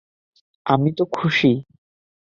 আমি 0.65 0.89
তো 0.97 1.03
খুশি। 1.11 1.51